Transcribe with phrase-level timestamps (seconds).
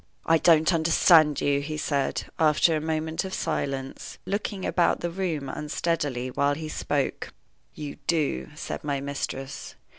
[0.25, 5.47] "I don't understand you," he said, after a moment of silence, looking about the room
[5.47, 7.31] unsteadily while he spoke.
[7.75, 9.75] "You do," said my mistress.